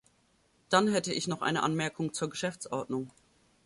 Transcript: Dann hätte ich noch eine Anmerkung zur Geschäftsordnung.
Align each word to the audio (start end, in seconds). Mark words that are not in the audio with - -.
Dann 0.69 0.87
hätte 0.87 1.13
ich 1.13 1.27
noch 1.27 1.43
eine 1.43 1.61
Anmerkung 1.61 2.11
zur 2.11 2.31
Geschäftsordnung. 2.31 3.11